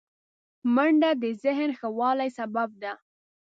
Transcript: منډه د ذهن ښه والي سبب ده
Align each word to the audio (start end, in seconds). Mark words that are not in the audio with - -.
منډه 0.73 1.11
د 1.21 1.23
ذهن 1.43 1.69
ښه 1.79 1.87
والي 1.97 2.29
سبب 2.37 2.69
ده 2.81 2.93